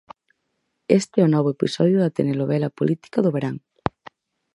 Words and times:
Este 0.99 1.15
é 1.19 1.23
o 1.25 1.33
novo 1.35 1.49
episodio 1.55 1.97
da 1.99 2.13
telenovela 2.17 2.75
política 2.79 3.19
do 3.25 3.33
verán. 3.35 3.55